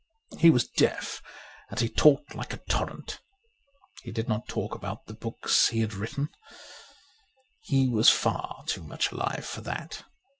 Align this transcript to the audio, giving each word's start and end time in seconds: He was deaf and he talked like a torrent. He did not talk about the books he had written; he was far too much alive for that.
He 0.39 0.49
was 0.49 0.67
deaf 0.67 1.21
and 1.69 1.79
he 1.79 1.87
talked 1.87 2.33
like 2.33 2.53
a 2.55 2.63
torrent. 2.67 3.19
He 4.01 4.11
did 4.11 4.27
not 4.27 4.47
talk 4.47 4.73
about 4.73 5.05
the 5.05 5.13
books 5.13 5.67
he 5.67 5.81
had 5.81 5.93
written; 5.93 6.29
he 7.59 7.87
was 7.87 8.09
far 8.09 8.63
too 8.65 8.81
much 8.81 9.11
alive 9.11 9.45
for 9.45 9.61
that. 9.61 10.03